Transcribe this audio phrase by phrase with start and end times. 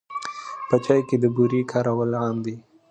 [0.67, 2.55] په چای کې د بوري کارول عام دي.